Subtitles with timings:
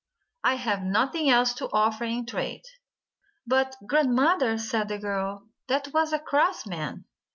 [0.43, 2.63] I have nothing else to offer in trade."
[3.45, 7.05] "But, Grandmother," said the girl, "that was a cross man.